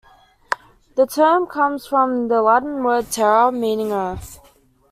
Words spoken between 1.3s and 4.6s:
comes from the Latin word "terra", meaning "earth".